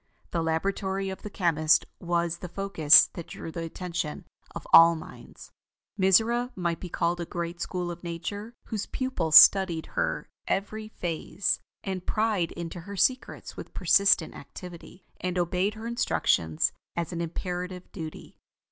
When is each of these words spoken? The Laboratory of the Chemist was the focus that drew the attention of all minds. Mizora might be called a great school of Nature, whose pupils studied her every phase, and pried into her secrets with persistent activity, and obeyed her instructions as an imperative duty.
The 0.31 0.41
Laboratory 0.41 1.11
of 1.11 1.21
the 1.21 1.29
Chemist 1.29 1.85
was 1.99 2.39
the 2.39 2.49
focus 2.49 3.05
that 3.13 3.27
drew 3.27 3.51
the 3.51 3.61
attention 3.61 4.25
of 4.55 4.65
all 4.73 4.95
minds. 4.95 5.51
Mizora 5.95 6.49
might 6.55 6.79
be 6.79 6.89
called 6.89 7.21
a 7.21 7.25
great 7.27 7.61
school 7.61 7.91
of 7.91 8.03
Nature, 8.03 8.55
whose 8.63 8.87
pupils 8.87 9.35
studied 9.35 9.85
her 9.93 10.27
every 10.47 10.87
phase, 10.87 11.59
and 11.83 12.03
pried 12.03 12.51
into 12.53 12.79
her 12.79 12.97
secrets 12.97 13.55
with 13.55 13.75
persistent 13.75 14.33
activity, 14.33 15.05
and 15.19 15.37
obeyed 15.37 15.75
her 15.75 15.85
instructions 15.85 16.71
as 16.95 17.13
an 17.13 17.21
imperative 17.21 17.91
duty. 17.91 18.39